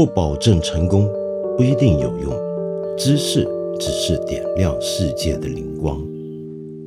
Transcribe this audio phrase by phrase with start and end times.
[0.00, 1.06] 不保证成功，
[1.58, 2.32] 不一定有用。
[2.96, 3.46] 知识
[3.78, 6.02] 只是点亮世界的灵光。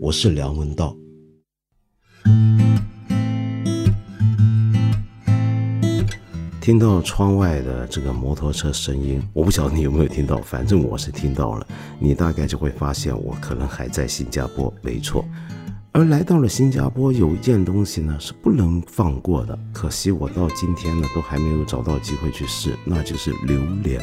[0.02, 0.98] 我是梁文道。
[6.60, 11.68] 听到窗外的这个摩托车声音，我不晓得你有没有听到，反正我是听到了。
[12.00, 15.24] 你大概就会发现，我可能还在新加坡，没错。
[15.96, 24.02] 而来到了新加坡，有一件东西呢是不能放过的，可惜我到今天呢都还没有找到机会去试，那就是榴莲。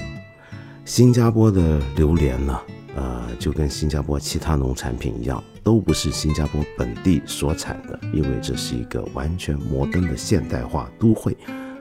[0.84, 2.60] 新加坡的榴莲呢，
[2.94, 11.36] 呃，就跟新加坡其他农产品一样，都不是新加坡本地所产的，因为这是一个完全摩登的现代化都会。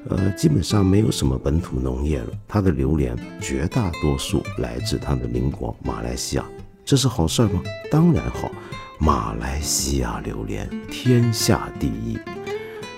[0.10, 2.30] 呃，基本上没有什么本土农业了。
[2.48, 6.46] 它的榴莲绝大多数来自它的邻国马来西亚，
[6.84, 7.62] 这是好事吗？
[7.92, 8.50] 当然好，
[9.00, 12.18] 马来西亚榴莲天下第一。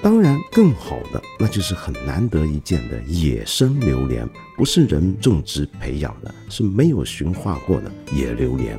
[0.02, 8.78] 当然，更好的那就是很难得一见的野生榴莲，不是人种植培养的，是没有驯化过的野榴莲，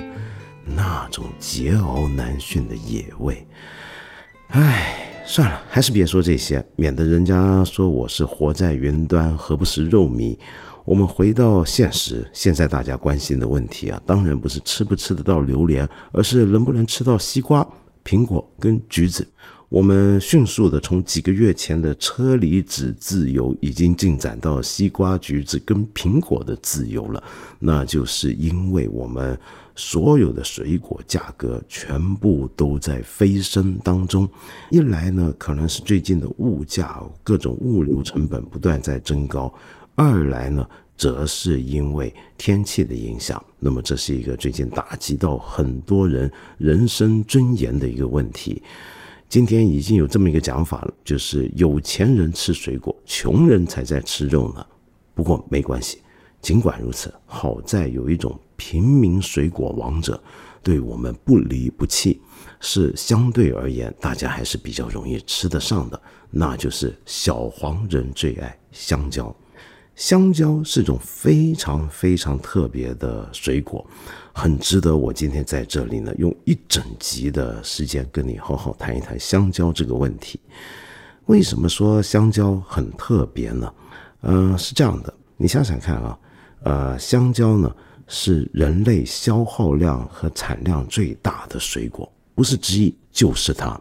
[0.65, 3.47] 那种桀骜难驯的野味，
[4.49, 5.09] 唉。
[5.25, 10.37] 算了，还是别说这些，免得人家说我是活在云端，何不食肉糜。
[10.85, 17.67] 我们回到现实，现在大家关心的问题啊，当然不是吃不吃得到榴莲，而是能不能吃到西瓜、
[18.05, 19.27] 苹果跟橘子。
[19.69, 27.23] 我们迅速的从几个月前的车厘子自由，已经进展到西瓜、橘子跟苹果的自由了。
[27.59, 29.39] 那就是因为我们
[29.75, 34.29] 所有的水果价格全部都在飞升当中。
[34.71, 39.51] 一来呢，可能是最近的物价各种物流成本不断在增高；
[39.95, 43.43] 二来呢，则是因为天气的影响。
[43.59, 48.63] 那么这是一个最近打击到很多人人生尊严的一个问题。
[49.29, 54.67] 今天已经有这么一个讲法了，就是有钱人吃水果，穷人才在吃肉呢。
[55.15, 56.03] 不过没关系，
[56.41, 60.23] 尽管如此，好在有一种平民水果王者，
[60.63, 62.21] 对我们不离不弃，
[62.61, 66.01] 是相对而言大家还是比较容易吃得上的，
[66.31, 69.35] 那就是小黄人最爱香蕉。
[70.03, 73.87] 香蕉是种非常非常特别的水果，
[74.33, 80.41] 很值得我今天在这里呢用一整集的时间跟你好好谈一谈香蕉这个问题。
[81.27, 83.73] 为什么说香蕉很特别呢？
[84.23, 86.19] 嗯，是这样的，你想想看啊，
[86.65, 87.73] 呃，香蕉呢
[88.09, 93.81] 是人类消耗量和产量最大的水果，不是之一就是它。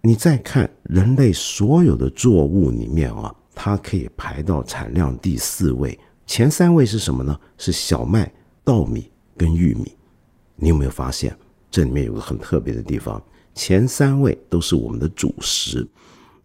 [0.00, 3.34] 你再看人类所有的作物里面啊。
[3.54, 7.38] 它可以排到产量第四位，前三位是什么呢？
[7.56, 8.30] 是小麦、
[8.64, 9.94] 稻米跟玉米。
[10.56, 11.36] 你有没有发现
[11.70, 13.22] 这里面有个很特别的地方？
[13.54, 15.86] 前三位都是我们的主食，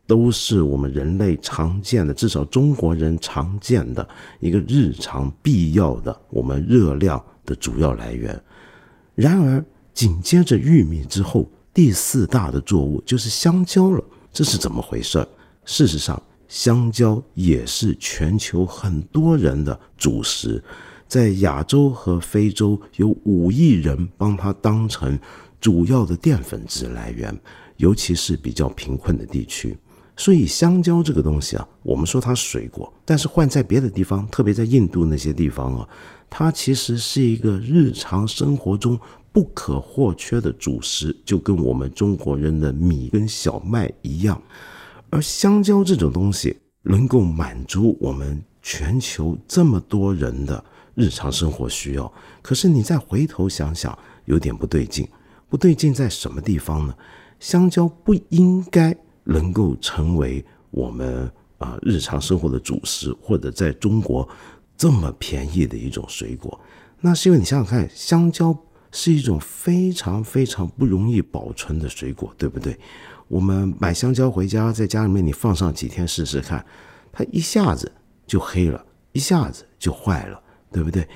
[0.06, 4.08] 都是我们人类常见的，至少中国人常见的
[4.40, 8.40] 一个日常必要的我们热量的主要来源。
[9.16, 14.03] 然而紧接着玉米之后，第四大的作物就是香蕉了。
[14.31, 15.28] 这是怎么回事？
[15.66, 16.22] 事实上。
[16.50, 20.62] 香蕉也是全球很多人的主食，
[21.08, 25.18] 在亚洲和非洲有五亿人帮它当成
[25.62, 27.34] 主要的淀粉质来源，
[27.78, 29.78] 尤其是比较贫困的地区。
[30.18, 35.88] 所以香蕉这个东西啊，我们说它水果，但是换在别的地方，特别在印度那些地方啊，
[36.30, 39.00] 它其实是一个日常生活中
[39.31, 44.42] 不可或缺的主食，就跟我们中国人的米跟小麦一样。
[45.09, 50.64] 而香蕉这种东西能够满足我们全球这么多人的
[50.96, 52.12] 日常生活需要，
[52.42, 55.08] 可是你再回头想想，有点不对劲。
[55.48, 56.94] 不对劲在什么地方呢？
[57.40, 64.28] 香蕉不应该能够成为我们啊日常生活的主食，或者在中国
[64.78, 66.59] 这么便宜的一种水果。
[67.00, 68.56] 那是因为你想想看，香蕉
[68.91, 72.77] 是一种非常非常不容易保存的水果，对不对？
[73.27, 76.65] 我们买香蕉回家，在家里面你放上几天试试看，
[77.12, 77.91] 它一下子
[78.25, 80.41] 就黑了，一下子就坏了，
[80.71, 81.07] 对不对？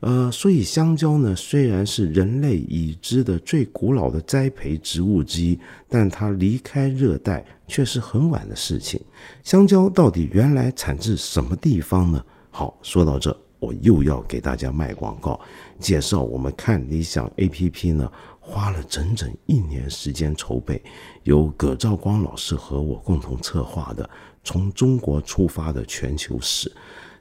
[0.00, 8.98] 呃，所以香蕉呢，虽然是人类已知的最古老的栽培植物之一，但它离开热带却是很晚的事情。
[9.44, 12.24] 香蕉到底原来产自什么地方呢？
[12.50, 15.38] 好，说到这，我又要给大家卖广告，
[15.78, 18.10] 介绍我们看理想 A P P 呢。
[18.42, 20.82] 花了整整一年时间筹备，
[21.22, 24.02] 由葛兆光老师和我共同策划的
[24.42, 26.68] 《从中国出发的全球史》。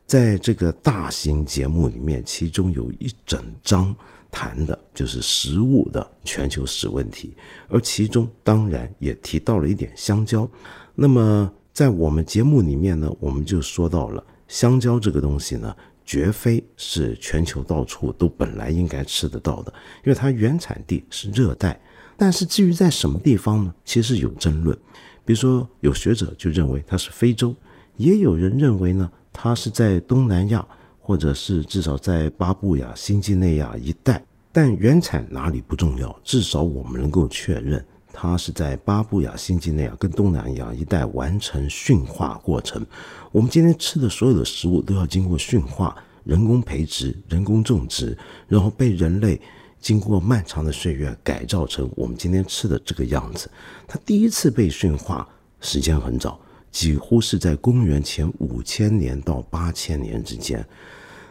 [0.07, 3.95] 在这个大型节目里面，其中有一整章
[4.31, 7.35] 谈的就是食物的全球史问题，
[7.67, 10.49] 而其中当然也提到了一点香蕉。
[10.95, 15.75] 那么在我们节目里面呢，我们就说到了香蕉这个东西呢，
[16.09, 19.71] 绝非是全球到处都本来应该吃得到的，
[20.03, 21.79] 因为它原产地是热带。
[22.17, 23.71] 但是至于在什么地方呢？
[23.85, 24.75] 其实有争论。
[25.23, 27.55] 比如说，有学者就认为它是非洲，
[27.95, 30.67] 也有人认为呢，它是在东南亚，
[30.99, 34.19] 或者是至少在巴布亚新几内亚一带。
[34.51, 37.85] 但原产哪里不重要，至少我们能够确认。
[38.11, 42.85] 它是在巴布亚新几内亚跟东南亚一带完成驯化过程。
[43.31, 48.17] 我们今天吃的所有的食物都要经过驯化、人工培植、人工种植，
[48.47, 49.39] 然后被人类
[49.79, 53.49] 经过漫长的岁月改造成我们今天吃的这个样子。
[53.87, 55.27] 它第一次被驯化
[55.61, 56.39] 时间很早，
[56.71, 60.65] 几乎是在公元前五千年到八千年之间，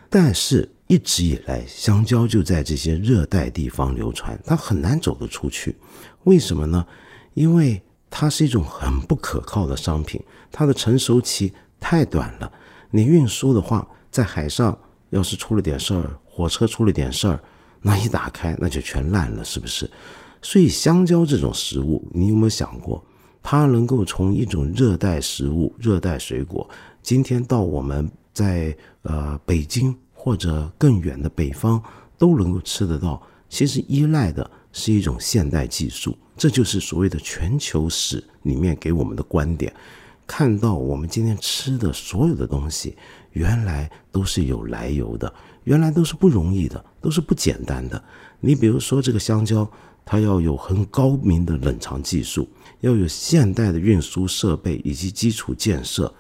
[0.09, 5.77] 但是一直以来，香蕉就在这些热带地方流传，它很难走得出去。
[6.25, 6.85] 为什么呢？
[7.35, 10.21] 因为它是一种很不可靠的商品，
[10.51, 12.51] 它的成熟期太短了。
[12.91, 14.77] 你运输的话，在海上
[15.11, 17.39] 要是出了点事儿，火车出了点事儿，
[17.83, 19.89] 那一打开那就全烂了，是不是？
[20.41, 23.05] 所以香蕉这种食物，你有没有想过，
[23.43, 26.67] 它能够从一种热带食物、热带水果，
[27.03, 29.95] 今天到我们在呃北京
[30.29, 31.83] 或者更远的北方
[32.19, 34.49] 都能够吃得到，其实依赖的。
[34.71, 39.73] 是一种现代技术，这就是所谓的全球史里面给我们的观点。
[40.27, 42.95] 看到我们今天吃的所有的东西，
[43.33, 45.33] 原来都是有来由的，
[45.65, 48.01] 原来都是不容易的，都是不简单的。
[48.41, 49.69] 你比如说这个香蕉，
[50.05, 52.47] 它要有很高明的冷藏技术，
[52.81, 56.15] 要有现代的运输设备以及基础建设。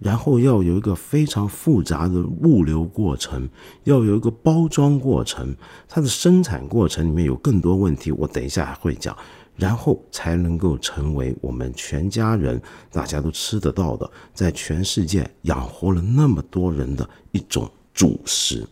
[0.00, 3.48] 然后要有一个非常复杂的物流过程，
[3.84, 5.54] 要有一个包装过程，
[5.86, 9.16] 它的生产过程里面有更多问题，我等一下还会讲。
[9.56, 12.58] 然后才能够成为我们全家人
[12.90, 18.66] 大家都吃得到的，在全世界养活了那么多人的一种主食。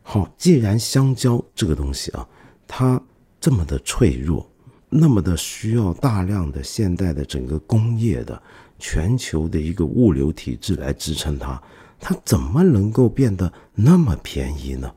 [0.00, 2.24] 好，既然香蕉这个东西啊，
[2.68, 3.02] 它
[3.40, 4.48] 这么的脆弱，
[4.88, 8.40] 那么的需要大量的现代的整个工业的。
[8.82, 11.62] 全球的一个物流体制来支撑它，
[12.00, 14.92] 它怎么能够变得那么便宜呢？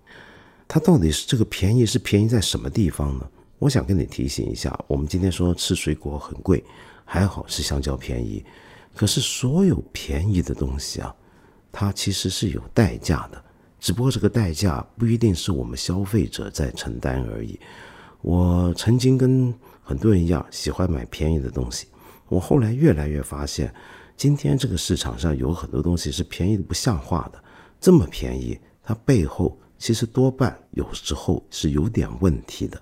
[0.67, 3.29] 它到底是这个便宜是便宜在什么地方呢？
[3.59, 6.63] 我想跟你提醒一下，我们今天说吃水果很贵，
[7.05, 8.43] 还好是香蕉便宜，
[8.95, 11.15] 可是所有便宜的东西啊，
[11.71, 13.39] 它其实是有代价的，
[13.79, 17.59] 只不过这个代价不一定是我们消费者在承担而已。
[18.23, 19.53] 我曾经跟
[19.83, 21.85] 很多人一样，喜欢买便宜的东西。
[22.27, 23.73] 我后来越来越发现，
[24.17, 27.43] 今天这个市场上有很多东西是便宜的不像话的，
[27.79, 32.81] 这么便宜，它背后其实多半有时候是有点问题的。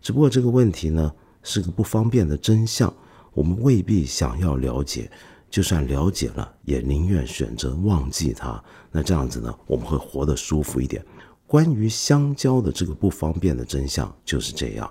[0.00, 1.12] 只不过这个问题呢
[1.42, 2.92] 是个不方便的真相，
[3.32, 5.10] 我们未必想要了解，
[5.50, 8.62] 就算了解了，也宁愿选择忘记它。
[8.92, 11.04] 那这样子呢，我们会活得舒服一点。
[11.46, 14.88] 关于香蕉的这个不方便的真相就是这样。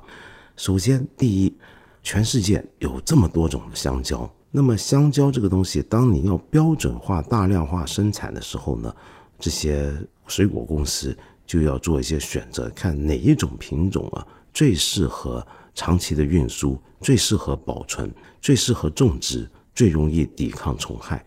[0.57, 1.57] 首先，第一。
[2.03, 8.93] 全世界有这么多种的香蕉，那么香蕉这个东西，当你要标准化、大量化生产的时候呢，
[9.39, 9.91] 这些
[10.27, 21.25] 水果公司就要做一些选择，看哪一种品种啊最适合长期的运输，最适合保存，最适合种植，最容易抵抗虫害。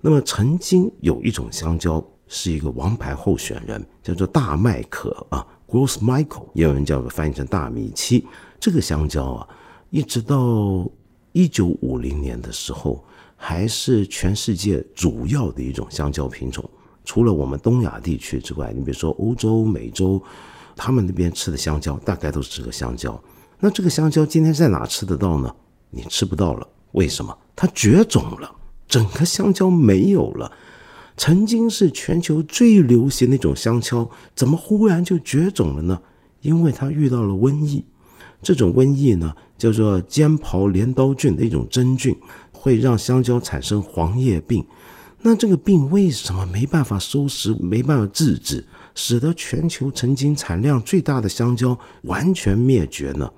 [0.00, 8.24] 那么曾经有一种香蕉是一个王牌候选人，叫做大麦可啊，Gross Michael，也有人叫翻译成大米七。
[8.60, 9.48] 这个香蕉啊。
[9.94, 10.90] 一直到
[11.30, 13.04] 一九五零年的时候，
[13.36, 16.68] 还是全世界主要的一种香蕉品种。
[17.04, 20.20] 除了我们东亚地区之外，你比如说欧洲、美洲，
[20.74, 23.22] 他们那边吃的香蕉大概都是这个香蕉。
[23.60, 25.54] 那这个香蕉今天在哪吃得到呢？
[25.90, 27.38] 你吃不到了，为什么？
[27.54, 28.52] 它绝种了，
[28.88, 30.50] 整个香蕉没有了。
[31.16, 36.02] 曾经是全球最流行的一种香蕉，怎么忽然就绝种了呢？
[36.40, 37.84] 因为它遇到了瘟疫。
[38.42, 42.16] 这种瘟疫呢，叫做尖刨镰刀菌的一种真菌，
[42.52, 44.64] 会让香蕉产生黄叶病。
[45.22, 48.62] 那这个病为什么没办法收拾、没办法制止，
[48.94, 53.30] 使得全球曾经产量最大的香蕉完全灭绝呢？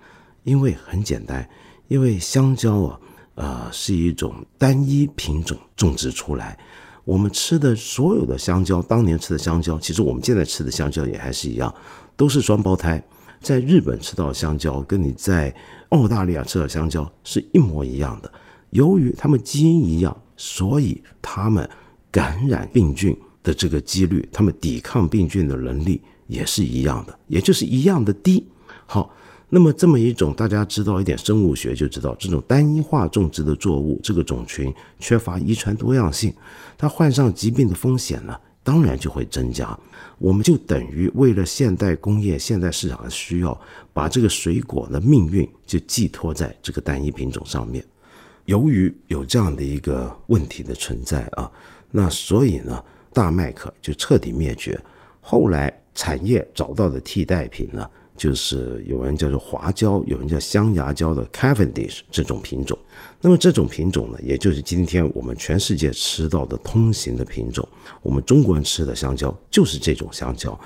[0.43, 1.49] 因为很简单，
[1.87, 3.01] 因为香蕉啊，
[3.37, 6.59] 呃，是一种单一品种种植出来。
[7.05, 11.73] 我们吃的所有的香蕉，当年吃的香蕉，其实我们现在吃的香蕉也还是一样，
[12.17, 13.01] 都是双胞胎。
[13.41, 15.55] 在日本吃到香蕉，跟你在
[15.91, 18.33] 澳大利亚吃的香蕉是一模一样的。
[18.71, 21.69] 由于它们基因一样，所以它们
[22.11, 28.45] 感染病菌的这个几率，它们抵抗病菌的能力也是一样的，也就是一样的低。
[28.87, 29.15] 好，
[29.49, 36.35] 那么这么一种大家知道一点生物学就知道，这种单一化种植的作物，这个种群缺乏遗传多样性，
[36.77, 38.37] 它患上疾病的风险呢
[38.67, 39.79] 当然就会增加。
[40.19, 43.57] 我们就等于为了现代工业、现代市场的需要，
[43.93, 47.85] 把这个水果的命运就寄托在这个单一品种上面。
[48.47, 51.49] 由于有这样的一个问题的存在啊，
[51.93, 54.77] 那所以呢，大麦克就彻底灭绝。
[55.21, 57.89] 后来产业找到的替代品呢？
[58.17, 62.77] 就是有人叫做华椒，有人叫香牙椒的 Cavendish 这种品种。
[63.21, 67.67] 那么这种品种呢，也就是今天我们全世界吃到的通行的品种。
[68.03, 70.59] 我们中国人吃的香蕉就是这种香蕉。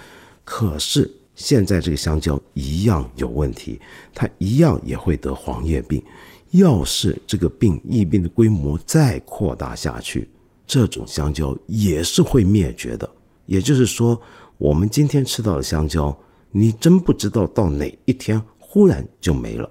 [0.45, 3.81] 可是现在这个香蕉一样有问题，
[4.15, 6.03] 它一样也会得黄叶病。
[6.51, 10.29] 要是这个病疫病的规模再扩大下去，
[10.67, 13.09] 这种香蕉也是会灭绝的。
[13.47, 14.21] 也就是说，
[14.59, 16.17] 我们今天吃到的香蕉。
[16.53, 19.71] 你真不知道到哪一天忽然就没了，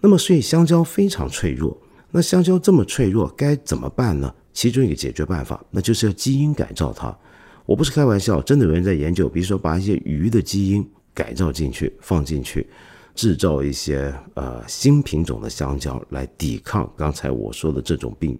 [0.00, 1.76] 那么所以香蕉非常脆弱。
[2.10, 4.34] 那香蕉这么脆弱，该怎么办呢？
[4.52, 7.16] 其中一个解决办法，那就是要基因改造它。
[7.66, 12.66] 我不是开玩笑，真的有人在研究，比如说把一些鱼的基因改造进去，放进去，
[13.14, 18.38] 制造一些呃新品种的香蕉来抵抗刚才我说的这种病。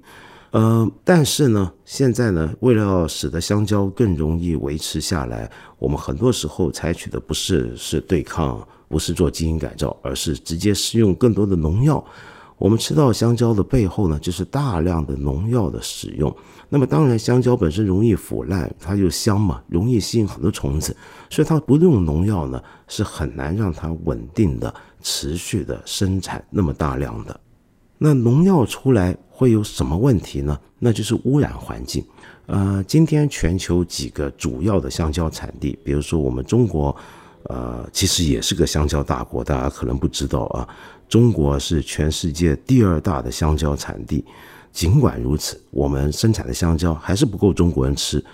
[0.50, 12.02] 呃，但是呢，现在呢，为了要使得香蕉更容易维持下来，我们很多时候采取的不是是对抗，不是做基因改造，而是直接施用更多的农药。
[12.56, 16.34] 我们吃到香蕉的背后呢，就是大量的农药的使用。
[16.70, 20.96] 那么当然，香蕉本身容易腐烂，它又香嘛，容易吸引很多虫子，
[21.30, 27.38] 所以它不用农药呢，是很难让它稳定的、持续的生产那么大量的。
[27.98, 30.58] 那农药出来会有什么问题呢？
[30.78, 32.04] 那就是污染环境。
[32.46, 36.94] 呃，今天全球几个主要的香蕉产地，比如说我们中国，
[37.42, 40.66] 呃，其实也是个香蕉大国，大家可能不知道啊。
[41.08, 44.24] 中国是全世界第二大的香蕉产地。
[44.72, 48.24] 尽管如此，我们生产的香蕉还是不够中国人吃，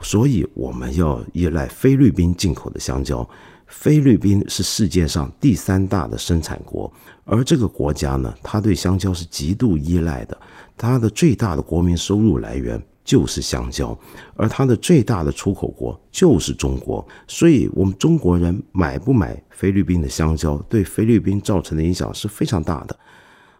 [0.00, 3.26] 所以我们要依赖菲律宾进口的香蕉。
[3.66, 6.92] 菲律宾是世界上第三大的生产国，
[7.24, 10.38] 而这个国家呢，它对香蕉是极度依赖的。
[10.76, 13.98] 它的最大的国民收入来源就是香蕉，
[14.36, 17.06] 而它的最大的出口国就是中国。
[17.26, 22.96] 所以，我们中国人买不买菲律宾的香蕉，对菲律宾造成的影响是非常大的。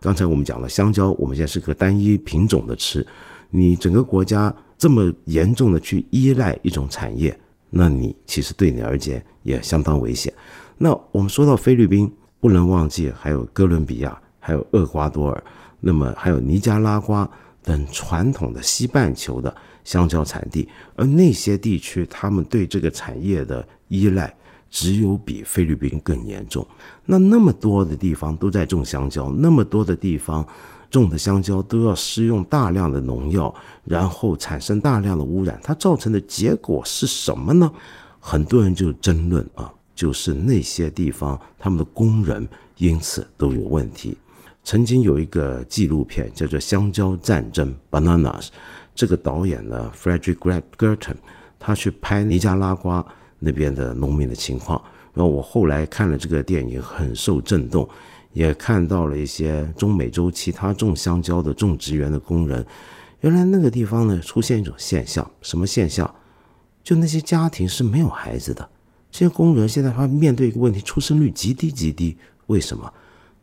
[0.00, 3.04] 刚才我们讲了，香蕉我们现在是个单一品种的吃，
[3.50, 7.36] 你整个国家这么严重的去依赖一种产业。
[7.70, 10.32] 那你其实对你而言也相当危险。
[10.78, 15.44] 那我们说到菲律宾，不能忘记还有哥伦比亚，还有厄瓜多尔，
[15.80, 17.28] 那么还有尼加拉瓜
[17.62, 19.54] 等传统的西半球的
[19.85, 24.35] 香蕉产地，而那些地区他们对这个产业的依赖
[24.70, 26.66] 只有比菲律宾更严重。
[27.04, 30.46] 那那么多的地方都在种香蕉，那么多的地方。
[30.90, 37.71] 种的香蕉都要施用大量的农药，然后产生大量的污染，它造成的结果是什么呢？
[38.21, 42.47] 很多人就争论啊，就是那些地方他们的工人
[42.78, 44.16] 因此都有问题。
[44.64, 48.49] 曾经有一个纪录片叫做《香蕉战争》（Bananas），
[48.97, 51.14] 这个导演呢，Frederick Gerton，
[51.59, 53.07] 他去拍尼加拉瓜
[53.38, 54.83] 那边的农民的情况，
[55.14, 57.88] 然后我后来看了这个电影，很受震动。
[58.37, 62.62] 也看到了一些中美洲其他种香蕉的种植园的工人，
[63.23, 66.14] 原来那个地方呢出现一种现象，什么现象？
[66.85, 68.69] 就那些家庭是没有孩子的，
[69.11, 72.14] 这些工人现在他面对一个问题，出生率极低极低。
[72.49, 72.93] 为什么？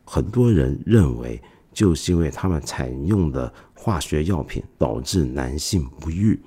[0.06, 1.42] 很多人认为
[1.74, 6.40] 就是因为他们采用的化学药品导致男性不育，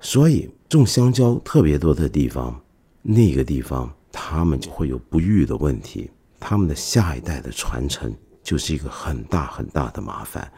[0.00, 2.60] 所以种香蕉特别多的地方，
[3.00, 6.10] 那个地方他们就会有不育的问题。
[6.46, 10.52] 他们的下一代的传承就是一个很大很大的麻烦，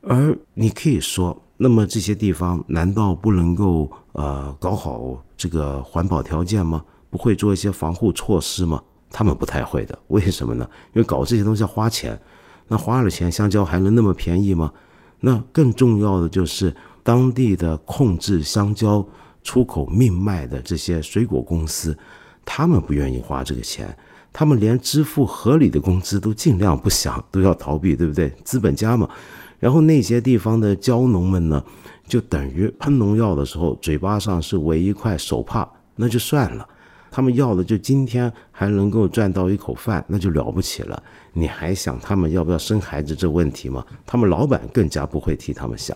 [0.00, 6.84] 而你可以说，那么这些地方难道不能够呃搞好这个环保条件吗？
[7.10, 8.80] 不会做一些防护措施吗？
[9.10, 10.64] 他们不太会的，为什么呢？
[10.94, 12.16] 因为搞这些东西要花钱，
[12.68, 14.72] 那花了钱，香蕉还能那么便宜吗？
[15.18, 19.04] 那更重要的就是当地的控制香蕉
[19.42, 21.98] 出口命脉的这些水果公司，
[22.44, 23.96] 他们不愿意花这个钱。
[24.32, 28.32] 他们连支付合理的工资都尽量不想，都要逃避，对不对？
[28.44, 29.08] 资本家嘛。
[29.58, 31.62] 然后那些地方的蕉农们呢，
[32.06, 36.66] 就等于喷农药的时候，嘴巴上是围一块手帕，那就算了。
[37.10, 41.00] 他们要的就今天还能够赚到一口饭，那就了不起了。
[41.34, 43.84] 你还想他们要不要生孩子这问题吗？
[44.06, 45.94] 他们老板更加不会替他们想。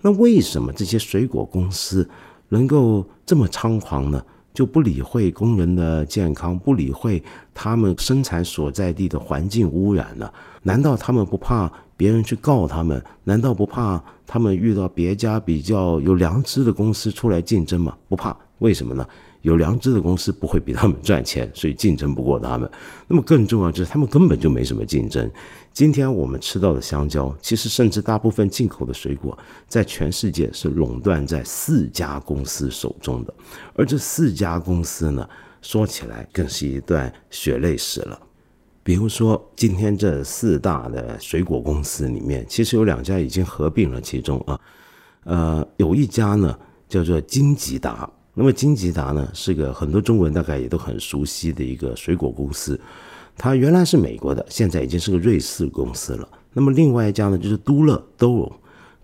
[0.00, 2.08] 那为什么这些水果公司
[2.48, 4.24] 能够这么猖狂呢？
[4.52, 7.22] 就不理会工人的健康，不理会
[7.54, 10.32] 他们生产所在地的环境污染了？
[10.62, 17.96] 难道他们不怕别人去告他们，难道不怕他们遇到别家比较有良知的公司出来竞争吗？
[18.08, 19.06] 不怕，为什么呢？
[19.42, 22.70] 有良知的公司不会比他们赚钱，所以竞争不过他们。
[23.06, 25.30] 那么更重要就是他们根本就没什么竞争。
[25.72, 33.34] 今天我们吃到的香蕉，其实甚至大部分进口的水果，在全世界是垄断在四家公司手中的。
[33.74, 35.28] 而这四家公司呢，
[35.60, 38.18] 说起来更是一段血泪史了。
[38.84, 44.60] 比如说，今天这四大的水果公司里面，其实有两家已经合并了，其中啊，
[45.24, 46.56] 呃，有一家呢
[46.88, 48.08] 叫做金吉达。
[48.34, 52.80] 那么金吉达呢，是个很多中国人大概也都很熟悉的一个水果公司，
[53.36, 56.28] 它原来是美国的，现在已经是个瑞士公司了。
[56.54, 58.50] 那么另外一家呢，就是都乐都荣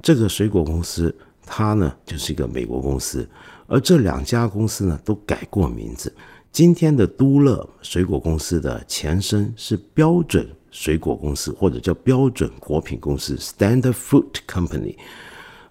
[0.00, 3.28] 这个水果公司，它呢就是一个美国公司，
[3.66, 6.10] 而这两家公司呢都改过名字。
[6.50, 14.96] 今天的都乐水果公司的前身是标准水果公司，或者叫标准果品公司 （Standard Fruit Company）。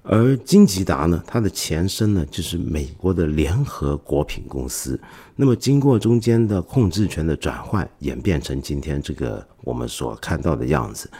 [0.09, 4.97] 而金吉达呢，它的前身呢就是美国的联合果品公司。
[5.35, 11.11] 那么经过中间的控制权的转换，演变成今天这个我们所看到的样子。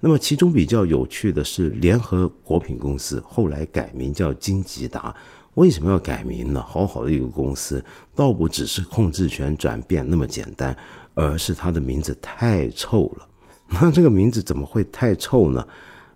[0.00, 5.14] 那么其中比较有趣的是，联合果品公司后来改名叫金吉达。
[5.54, 6.64] 为什么要改名呢？
[6.66, 10.74] 好好的一个公司，倒不只是控制权转变那么简单，
[11.12, 13.28] 而是它的名字太臭了。
[13.68, 15.62] 那这个名字怎么会太臭呢？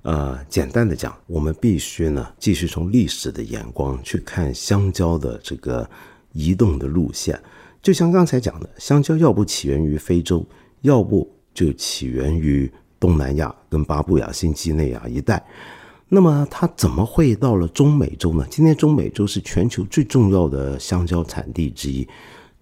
[0.04, 5.88] 呃，简单的讲，我们必须呢继续从历史的眼光去看香蕉的这个
[6.32, 7.40] 移动的路线。
[7.82, 10.44] 就像刚才讲的，香蕉要不起源于非洲，
[10.82, 12.70] 要不就起源于
[13.00, 15.42] 东南亚跟巴布亚新几内亚一带。
[16.06, 18.46] 那么它怎么会到了中美洲呢？
[18.50, 22.06] 今天中美洲是全球最重要的香蕉产地之一。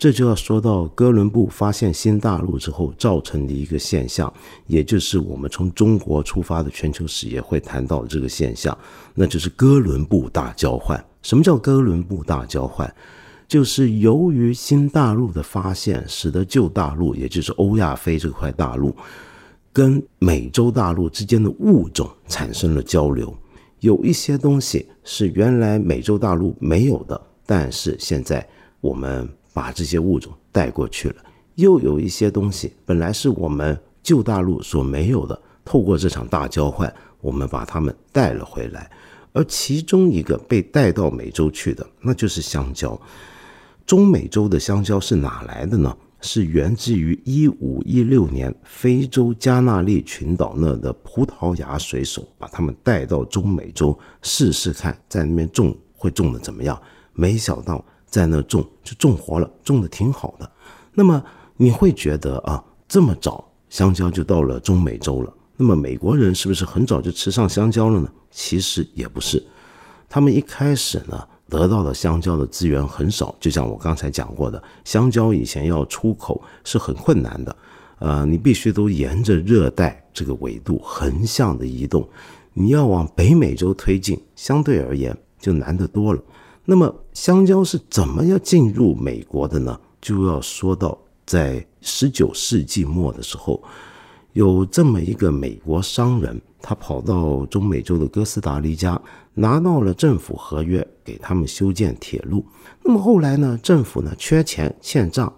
[0.03, 4.35] 这就要说到哥伦布发现新大陆之后造成的一个现象，
[4.67, 8.77] 也就是我们从中国出发的全球史也会谈到这个现象，
[9.15, 11.01] 那就是哥伦布大交换。
[11.23, 12.93] 什么叫哥伦布大交换？
[13.47, 18.93] 就是由于新大陆的发现，使得旧大陆，也就是欧亚非这块大陆，
[19.73, 23.33] 跟美洲大陆之间的物种产生了交流。
[23.79, 28.45] 有一些东西是原来美洲大陆没有的，但是现在
[28.81, 29.29] 我们。
[29.53, 31.17] 把这些物种带过去了，
[31.57, 38.91] 又有一些东西本来是我们旧大陆所没有的，透过这场大交换，我们把它们带了回来。
[39.33, 43.01] 而其中一个被带到美洲去的，那就是香蕉。
[43.87, 45.97] 中美洲的香蕉是哪来的呢？
[46.21, 56.81] 是源自于一五一六年非洲加纳利群岛那的葡萄牙水手把他们带到中美洲试试看，在那边种会种的怎么样？
[57.13, 57.85] 没想到。
[58.13, 60.49] 在那种就种活了，种的挺好的。
[60.93, 61.21] 那么
[61.57, 65.33] 你会觉得啊，这么早香蕉就到了中美洲了？
[65.57, 68.13] 那么美国人是不是很早就吃上香蕉了呢？
[68.31, 69.43] 其实也不是，
[70.09, 73.35] 他们一开始呢得到的香蕉的资源很少。
[73.41, 77.57] 就像我刚才讲过的，香蕉以前要出口是很困难的，
[77.99, 82.07] 呃，你必须都沿着热带这个纬度横向的移动，
[82.53, 86.23] 你要往北美洲推进，相对而言就难得多了。
[86.65, 89.79] 那么香蕉是怎么要进入美国的呢？
[90.01, 93.63] 就要说到在十九世纪末的时候，
[94.33, 99.01] 有这么一个美国商人，他跑到中美洲的哥斯达黎加，
[99.35, 102.45] 拿到了政府合约，给他们修建铁路。
[102.83, 105.33] 那么后来呢，政府呢缺钱欠账，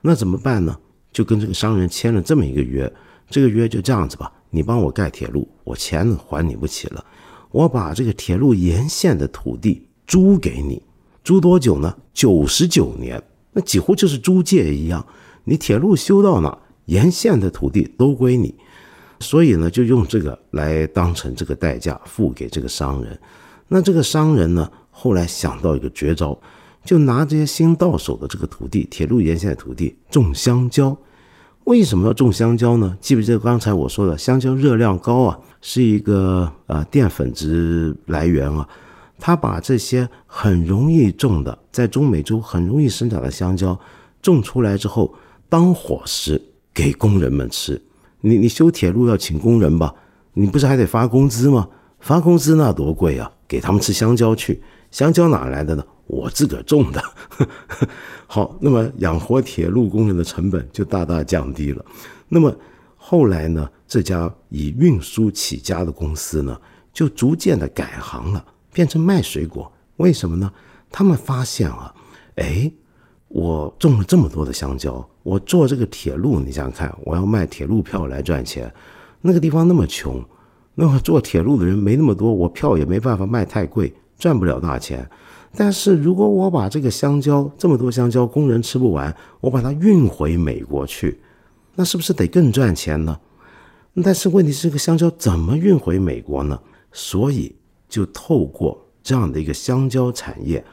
[0.00, 0.76] 那怎么办呢？
[1.12, 2.90] 就跟这个商人签了这么一个约，
[3.28, 7.04] 这个约就这样子吧，你帮我盖铁路，我钱还你不起了，
[7.50, 9.84] 我把这个铁路沿线的土地。
[10.08, 10.82] 租给你，
[11.28, 11.94] 租多久呢？
[12.14, 15.04] 九十九年，那几乎就是租借一样。
[15.44, 18.54] 你铁路修到哪，沿线的土地都归你。
[19.20, 23.20] 所以呢，就用这个来当成这个代价付给这个商人。
[23.68, 26.34] 那这个商人呢，后来想到一个绝招，
[26.82, 30.96] 就拿这些新到手的这个土地，铁路沿线的土地种香蕉。
[31.64, 32.96] 为什么要种香蕉呢？
[33.02, 38.66] 记不记得刚才我说的，香蕉热量高啊，是一个呃淀粉质来源啊。
[39.18, 43.78] 他把这些很容易种的，在中美洲很容易生长的香蕉
[44.22, 45.14] 种出来之后，
[45.48, 46.40] 当伙食
[46.72, 47.80] 给工人们吃。
[48.20, 49.94] 你你修铁路要请工人吧？
[50.32, 51.68] 你不是还得发工资吗？
[52.00, 53.30] 发工资那多贵啊！
[53.48, 55.84] 给他们吃香蕉去，香蕉哪来的呢？
[56.06, 57.02] 我自个种的。
[58.26, 61.84] 好，那么养活铁路工人的成本就大大降低了。
[62.28, 62.54] 那么
[62.96, 66.60] 后来呢，这家以运输起家的公司呢，
[66.92, 68.44] 就逐渐的改行了。
[68.78, 70.52] 变成卖水果，为什么呢？
[70.88, 71.92] 他们发现啊，
[72.36, 72.70] 哎，
[73.26, 78.72] 我种了这么多的香蕉，我做这个铁路，你想想看，我要卖铁路票来赚钱，
[79.20, 80.24] 那个地方那么穷，
[80.76, 85.04] 那么坐铁路的人没那么多，我票也没办法卖太贵，赚不了大钱。
[85.56, 91.20] 但是如果我把这个香蕉这么多香蕉，工人吃不完，我把它运回美国去，
[91.74, 93.18] 那是不是得更赚钱呢？
[94.04, 96.60] 但是问题是，这个香蕉怎么运回美国呢？
[96.92, 97.56] 所以
[97.88, 100.64] 就透过这样的一个香蕉产业，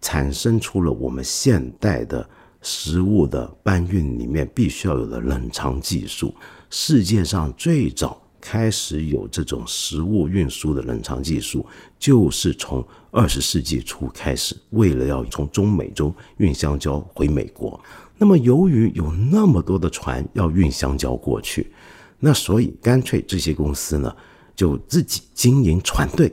[0.00, 2.28] 产生出了我们现代的
[2.60, 6.34] 食物的搬运里面必须要有的冷藏技术。
[6.70, 11.66] 世界上最早开始有这种食物运输的冷藏技术，
[11.98, 17.78] 就是从二十世纪初开始，为了要从中美洲运香蕉回美国。
[18.18, 21.72] 那么由于有那么多的船要运香蕉过去。
[22.20, 24.14] 那所以干脆这些公司呢，
[24.54, 26.32] 就自己经营船队。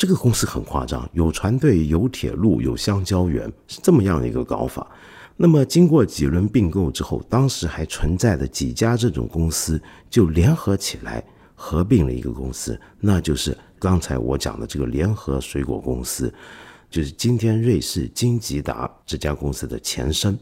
[0.00, 4.90] 这个公司很夸张，有船队、有铁路、有香蕉园，是这么样的一个搞法。
[5.36, 11.22] 那么经过几轮并购之后，当时还存在的几家这种公司就联合起来
[11.54, 16.32] 合并了一个公司，那就是刚才我讲的这个联合水果公司，
[16.88, 20.38] 就是今天瑞士金吉达这家公司的前身。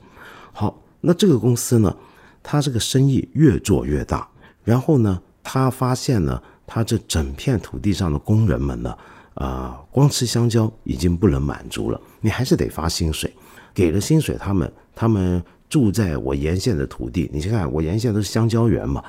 [0.52, 1.92] 好，那这个公司呢，
[2.44, 4.28] 它这个生意越做越大。
[4.62, 8.96] 然后呢，他发现呢，他这整片土地上的工人们呢，
[9.38, 13.32] 啊，光吃香蕉已经不能满足了，你还是得发薪水。
[13.72, 19.00] 给了薪水，他们他们住在我沿线的土地，你先看，我沿线都是香蕉园嘛，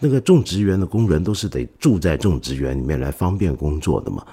[0.00, 4.26] 那个种植园的工人都是得住在种植园里面来方便工作的嘛。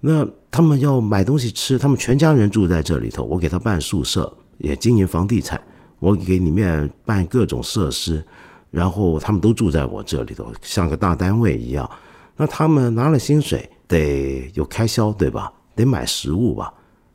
[0.00, 5.60] 那他们要买东西吃，他们全家人住在这里头，我给他办宿舍，也经营房地产，
[5.98, 8.24] 我给里面办各种设施。
[8.70, 11.90] 然后他们都住在我这里头，像个大单位一样。
[12.36, 15.52] 那他们拿了薪水，得有开销，对吧？
[15.74, 16.72] 得买食物吧？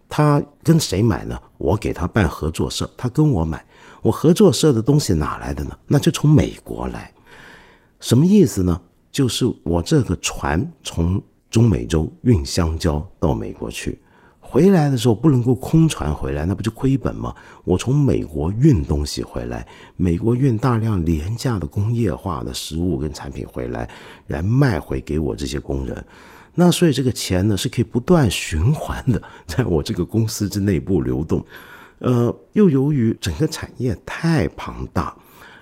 [0.10, 1.40] 他跟谁买呢？
[1.58, 3.64] 我给他办合作社，他跟我买。
[4.02, 5.78] 我合作社的东西哪来的呢？
[5.88, 7.14] 那就从美国来。
[8.00, 8.82] 什么意思呢？
[9.12, 14.02] 就是我这个船从中美洲运香蕉到美国去。
[14.52, 17.34] 回来的时候不能够空船回来，那不就亏本吗？
[17.64, 23.90] 我从美国运东西回来，美国运大量廉价的工业化的食物跟产品回来，
[24.28, 26.06] 来卖回给我这些工人。
[26.54, 31.42] 那所以这个钱呢是可以不断循环的，在我这个公司之内部流动。
[32.00, 35.16] 呃，又由于整个产业太庞大，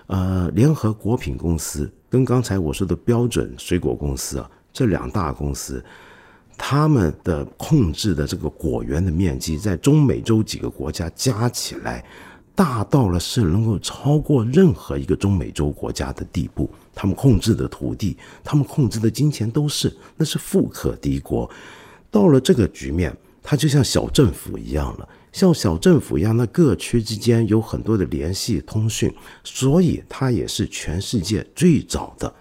[0.08, 5.86] 呃，联合果品公司跟刚才我说的标准水果公司啊，这两大公司。
[6.62, 12.04] 他们的控制的这个果园的面积，在中美洲几个国家加起来，
[12.54, 16.69] 大到了是能够超过任何一个中美洲国家的地步。
[16.93, 21.50] 他们控制的土地，他们控制的金钱，都是那是富可敌国。
[22.12, 29.10] 到了这个局面，它就像小政府一样了，像小政府一样，那各区之间有很多的联系通讯，
[29.45, 32.32] 所以它也是全世界最早的。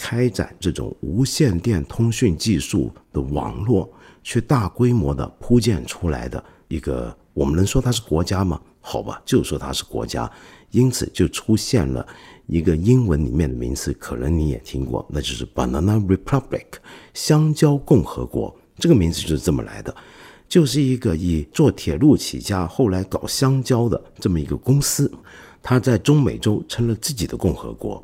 [0.00, 3.86] 开展这种无线电通讯技术的网络，
[4.22, 8.58] 去大规模的铺建出来的一个，我们能说它是国家吗？
[8.80, 10.28] 好吧，就说它是国家。
[10.70, 12.06] 因此就出现了
[12.46, 16.64] 一个英文里面的名词，可能你也听过，那就是 Banana Republic，
[17.12, 18.56] 香蕉共和国。
[18.78, 19.94] 这个名字就是这么来的，
[20.48, 25.12] 就是一个以做铁路起家，后来搞香蕉的这么一个公司，
[25.62, 28.02] 它在中美洲成了自己的共和国。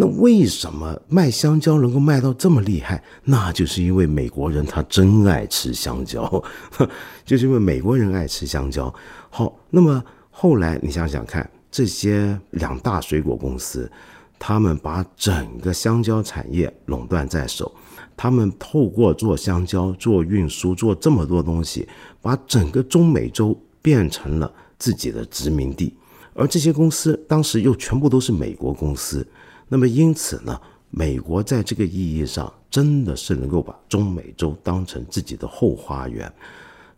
[0.00, 3.02] 那为什么卖香蕉能够卖到这么厉害？
[3.24, 6.44] 那就是因为美国人他真爱吃香蕉，
[7.26, 8.94] 就是因为美国人爱吃香蕉。
[9.28, 13.90] 好，那么后来你想想看，这些两大水果公司，
[14.38, 17.74] 他们把整个香蕉产业垄断在手，
[18.16, 21.88] 他们透过做香蕉、做运输、做这么多东西，
[22.22, 25.92] 把整个中美洲变成了自己的殖民地，
[26.34, 29.26] 而这些公司当时又全部都是美国公司。
[29.68, 30.58] 那么因此呢，
[30.90, 36.32] 美国在这个意义上真的是能够把中美洲当成自己的后花园，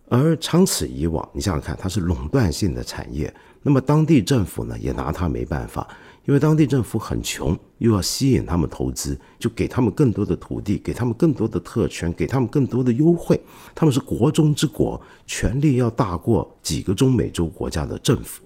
[0.08, 5.86] 而长此以往，你想想看，它是垄断性的产业，那么当地政府呢也拿它没办法，
[6.26, 13.40] 因为当地政府很穷，又要吸引他们投资，就给他们更多的土地，给他们更多的特权，给他们更多的优惠，
[13.74, 18.42] 他们是国中之国，权力要大过几个中美洲国家的政府，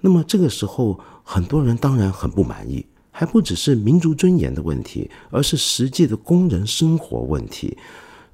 [0.00, 2.84] 那么这个时候，很多人当然很不满意。
[3.12, 7.76] 还不只是民族尊严的问题，而是实际的工人生活问题。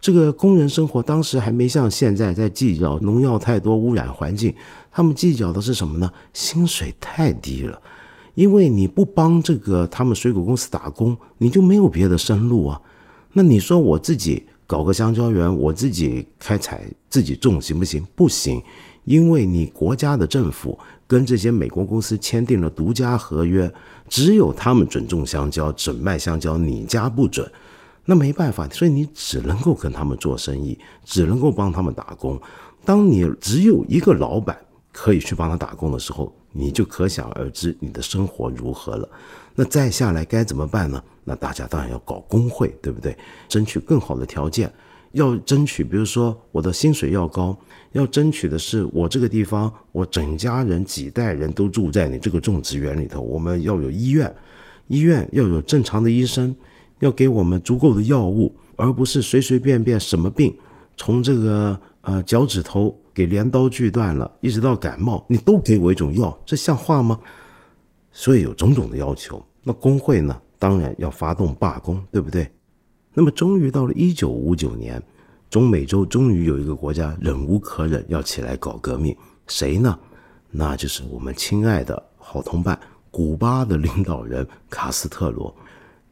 [0.00, 4.54] 这个工人生活当时还没像现在在计较农药太多污染环境，
[4.92, 6.08] 他们计较的是什么呢？
[6.32, 7.82] 薪水太低了，
[8.36, 12.80] 因为你不帮这个他们水果公司打工，你就没有别的生路啊。
[13.32, 18.06] 那你说我自己搞个香蕉园，我自己开采自己种行不行？
[18.14, 18.62] 不行，
[19.08, 23.72] 因为你国家的政府跟这些美国公司签订了独家合约。
[24.06, 27.50] 只有他们准种香蕉、准卖香蕉，你家不准。
[28.04, 32.40] 那没办法，所以你只能够跟他们做生意，只能够帮他们打工。
[32.84, 34.58] 当你只有一个老板
[34.92, 39.08] 可以去帮他打工的时候，你就可想而知你的生活如何了。
[39.54, 41.02] 那再下来该怎么办呢？
[41.24, 43.14] 那大家当然要搞工会，对不对？
[43.46, 44.72] 争取更好的条件，
[45.18, 47.54] 要争取，比如说我的薪水要高，
[47.92, 54.34] 要争取的是我这个地方，我整家人几代人都住在你这个种植园里头，我们要有医院，
[54.86, 56.54] 医院要有正常的医生，
[57.00, 60.56] 要给我们足够的药物，而不是随随便便什么病，
[60.96, 67.18] 从这个呃脚趾头给镰刀锯断了，一直到感冒，你都给我一种药，这像话吗？
[68.12, 69.44] 所以有种种的要求。
[69.62, 70.40] 那工会呢？
[70.58, 72.50] 当然要发动罢工，对不对？
[73.18, 75.02] 那么终于到了一九五九年，
[75.50, 79.16] 中美洲终于有一个国家忍无可忍，要起来搞革命。
[79.48, 79.98] 谁呢？
[80.52, 82.78] 那就是我们亲爱的好同伴——
[83.10, 85.52] 古巴的领导人卡斯特罗。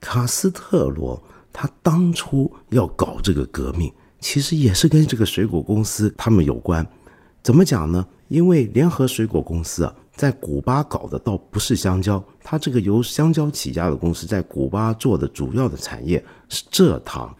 [0.00, 6.84] 卡斯特罗他当初要搞这个革命，其实也是跟这个水果公司他们有关。
[7.40, 8.04] 怎么讲呢？
[8.26, 9.94] 因为联合水果公司啊。
[10.16, 17.36] 在古巴搞的倒不是香蕉，它这个由香蕉起家的公司在古巴做的主要的产业是蔗糖，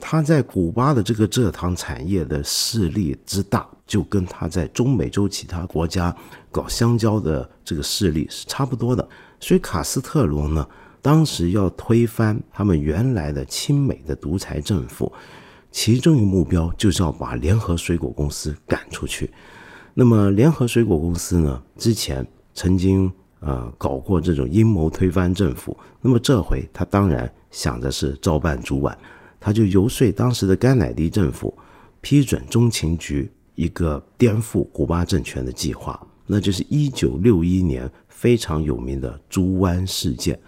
[0.00, 6.14] 它在古巴的这个蔗糖产业的势力之大，就跟它在中美洲其他国家
[6.50, 9.08] 搞香蕉的这个势力是差不多的。
[9.38, 10.66] 所以卡斯特罗呢，
[11.00, 15.12] 当时要推翻他们原来的亲美的独裁政府，
[15.70, 19.30] 其中一个目标就是要把联合水果公司赶出去。
[20.00, 21.60] 那么，联合水果公司呢？
[21.76, 25.76] 之前曾经呃搞过这种阴谋推翻政府。
[26.00, 28.96] 那么这回他当然想的是照办煮碗，
[29.40, 31.52] 他就游说当时的甘乃迪政府
[32.00, 40.38] 批准中情局一个颠覆古巴政权的计划，那就是一九六一年非常有名的猪湾事件。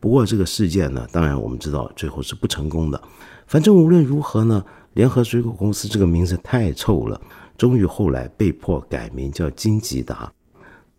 [0.00, 3.00] 不过这个事件呢，当然我们知道最后是不成功的。
[3.46, 4.64] 反正无论如何呢，
[4.94, 7.20] 联合水果公司这个名字太臭了。
[7.56, 10.30] 终于后来被迫改名叫金吉达，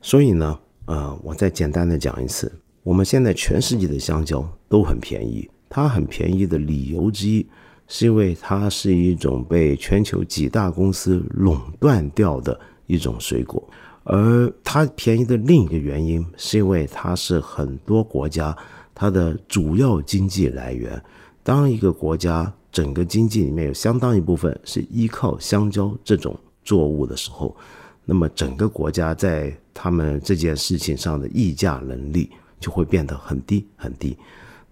[0.02, 2.52] 所以呢，呃，我再简单的讲一次，
[2.84, 7.46] 我们现在全世界的香蕉都很便宜，它很便宜的理由之一，
[7.88, 13.64] 是因为它是一种被全球几大公司垄断掉的一种水果，
[14.04, 18.58] 而它便宜的另一个原因，是因为它是很多国家
[18.96, 21.00] 它的主要经济来源，
[21.44, 26.36] 当一个国家整个经济里面有相当一部分是依靠香蕉这种。
[26.68, 27.56] 作物的时候，
[28.04, 34.18] 那么整个国家在他们这件事情上的议价能力就会变得很低很低。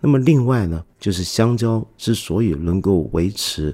[0.01, 3.73] 那么另外呢，就是香蕉之所以能够维持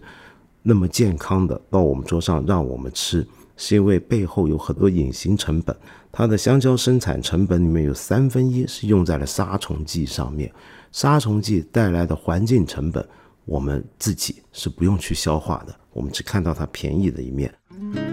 [0.61, 3.25] 那么健康的到我们桌上让我们吃，
[3.57, 5.75] 是因为背后有很多隐形成本。
[6.11, 10.53] 它的香蕉生产成本里面有三分一是用在了杀虫剂上面，
[10.91, 13.03] 杀虫剂带来的环境成本，
[13.45, 18.10] 我们自己是不用去消化的，我们只看到它便宜的一面。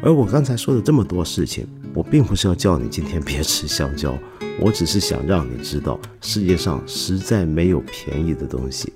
[0.00, 4.16] 而我刚才说的这么多事情，我并不是要叫你今天别吃香蕉，
[4.60, 8.92] 我只是想让你知道，世界上实在没有便宜的东西。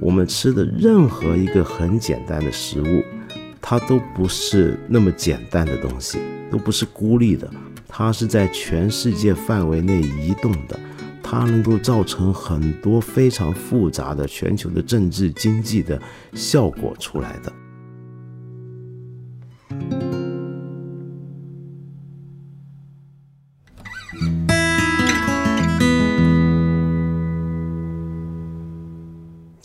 [0.00, 3.02] 我们吃的任何一个很简单的食物，
[3.60, 6.18] 它都不是那么简单的东西，
[6.50, 7.50] 都不是孤立的，
[7.86, 10.78] 它是在全世界范围内移动的，
[11.22, 16.00] 它能够造成很多非常复杂的全球的政治经济的
[16.34, 17.52] 效果出来的。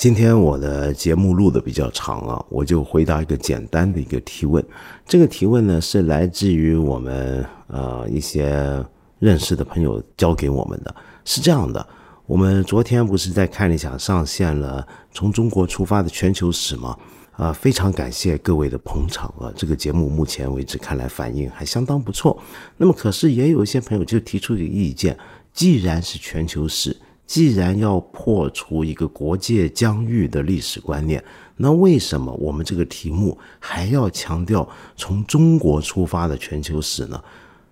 [0.02, 4.66] 今天我的节目录的比较长啊，我就回答一个简单的一个提问。
[5.06, 8.84] 这个提问呢是来自于我们呃一些
[9.20, 10.96] 认识的朋友教给我们的。
[11.24, 11.88] 是这样的，
[12.26, 16.98] 我们昨天不是在看理想上线了从中国出发的全球史吗？
[17.34, 19.54] 啊，非常感谢各位的捧场啊！
[19.56, 22.42] 这个节目目前为止看来反应还相当不错。
[22.76, 25.16] 那么可是也有一些朋友就提出一个意见，
[25.54, 26.98] 既然是全球史。
[27.32, 31.24] 既然要破除一个国界疆域的历史观念，
[31.56, 34.67] 那为什么我们这个题目还要强调
[34.98, 37.24] 从中国出发的全球史呢？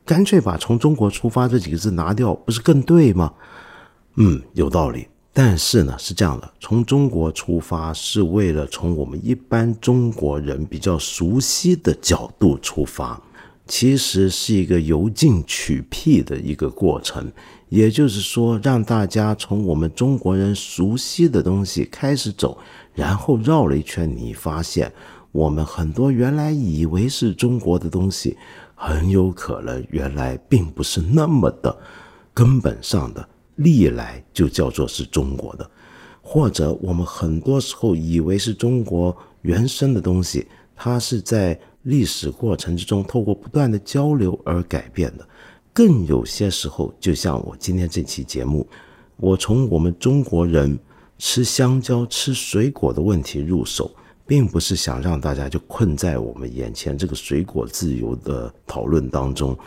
[0.05, 3.33] 干脆把“从中国出发”这几个字拿掉，不是更对吗？
[4.15, 5.09] 嗯，有道理。
[5.33, 13.21] 但是呢，是这样的，从中国出发是为了从我们一般中国人比较熟悉的角度出发，
[13.67, 17.29] 其实是一个由进取辟的一个过程。
[17.69, 22.57] 也就是说，让大家从我们中国人熟悉的东西开始走，
[22.93, 24.91] 然后绕了一圈，你发现
[25.31, 28.35] 我们很多原来以为是中国的东西，
[28.73, 31.77] 很有可能原来并不是那么的
[32.33, 35.69] 根本上的，历来就叫做是中国的。
[36.21, 45.27] 或者我们很多时候以为是中国原生的东西，它是在历史过程之中透过不断的交流而改变的。
[45.73, 48.67] 更有些时候，就像我今天这期节目，
[49.17, 50.77] 我从我们中国人
[51.17, 53.89] 吃香蕉、吃水果的问题入手，
[54.25, 59.57] 并不是想让大家就困在我们眼前这个水果自由的讨论当中，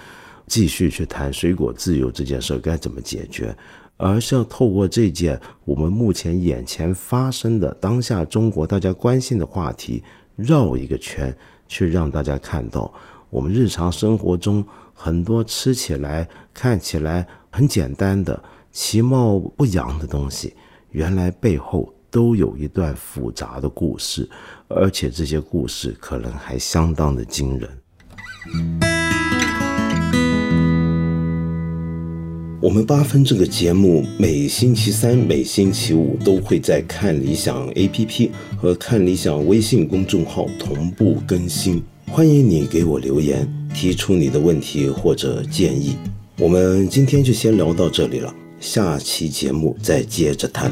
[0.46, 3.56] 继续去谈水果自由这件事该怎么解决，
[3.96, 10.02] 而是要透过这件我们目前眼前发生的当下中国大家关心的话题，
[10.36, 11.34] 绕一个圈，
[11.68, 12.92] 去让大家看到
[13.30, 14.62] 我们日常生活中。
[15.04, 20.54] 很多吃起来看起来很简单的其貌不扬的东西，
[20.92, 24.30] 原来背后都有一段复杂的故事，
[24.68, 27.68] 而且这些故事可能还相当的惊人。
[32.60, 41.82] 我们八分这个节目每星期三、每星期五都会在看理想 APP 和看理想微信公众号同步更新，
[42.14, 43.48] 欢迎你给我留言。
[43.72, 45.96] 提出你的问题或者建议，
[46.38, 50.70] 我们今天就先聊到这里了，下期节目再接着谈。